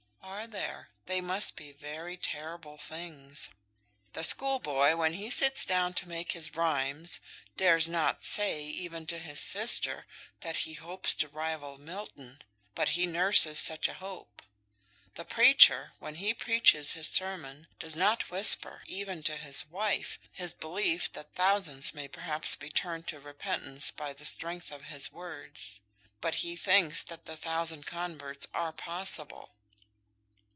[0.23, 0.89] "Are there?
[1.05, 3.49] They must be very terrible things."
[4.13, 7.19] "The schoolboy, when he sits down to make his rhymes,
[7.57, 10.07] dares not say, even to his sister,
[10.39, 12.41] that he hopes to rival Milton;
[12.73, 14.41] but he nurses such a hope.
[15.13, 20.55] The preacher, when he preaches his sermon, does not whisper, even to his wife, his
[20.55, 25.81] belief that thousands may perhaps be turned to repentance by the strength of his words;
[26.19, 29.53] but he thinks that the thousand converts are possible."